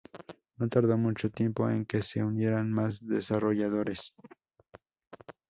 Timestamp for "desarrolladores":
3.05-4.15